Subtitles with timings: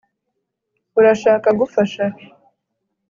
[0.99, 2.03] urashaka gufasha